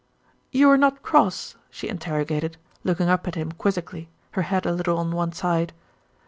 [0.51, 5.11] "You're not cross?" she interrogated, looking up at him quizzically, her head a little on
[5.11, 5.73] one side.